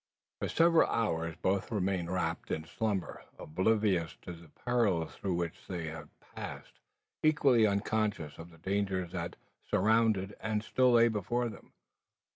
For 0.39 0.47
several 0.47 0.89
hours 0.89 1.35
both 1.43 1.71
remained 1.71 2.09
wrapped 2.09 2.49
in 2.49 2.65
slumber, 2.65 3.21
oblivious 3.37 4.17
of 4.25 4.41
the 4.41 4.47
perils 4.49 5.13
through 5.13 5.35
which 5.35 5.67
they 5.67 5.89
had 5.89 6.09
passed, 6.35 6.79
equally 7.21 7.67
unconscious 7.67 8.39
of 8.39 8.49
the 8.49 8.57
dangers 8.57 9.11
that 9.11 9.35
surrounded 9.69 10.35
and 10.39 10.63
still 10.63 10.93
lay 10.93 11.07
before 11.07 11.49
them. 11.49 11.73